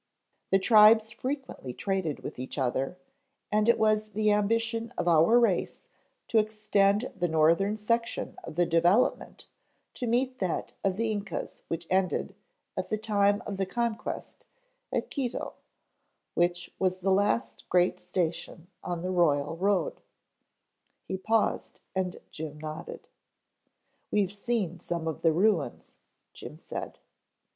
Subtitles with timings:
[0.49, 2.97] The tribes frequently traded with each other,
[3.51, 5.83] and it was the ambition of our race
[6.29, 9.45] to extend the northern section of the development
[9.93, 12.33] to meet that of the Yncas which ended,
[12.75, 14.47] at the time of the conquest,
[14.91, 15.53] at Quito,
[16.33, 20.01] which was the last great station on the Royal Road,"
[21.07, 23.07] he paused, and Jim nodded.
[24.09, 25.93] "We've seen some of the ruins,"
[26.33, 26.97] Jim said.